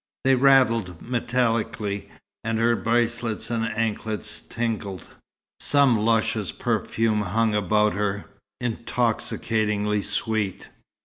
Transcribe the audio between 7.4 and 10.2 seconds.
about her, intoxicatingly